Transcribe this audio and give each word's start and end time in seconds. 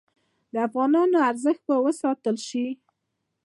د 0.53 0.55
افغانیو 0.67 1.25
ارزښت 1.29 1.61
به 1.67 1.75
وساتل 1.85 2.35
شي؟ 2.47 2.65